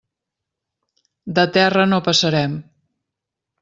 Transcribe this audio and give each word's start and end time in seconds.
De 1.41 1.47
terra 1.59 1.87
no 1.93 2.03
passarem. 2.11 2.61